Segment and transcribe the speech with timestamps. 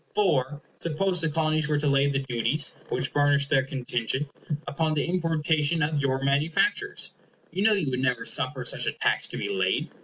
[0.15, 4.29] For, suppose the Colonies were to lay the duties, which furnished their contingent,
[4.65, 7.13] upon the importation of your manufactures,
[7.51, 9.91] you know you would never suffer such a tax to be laid.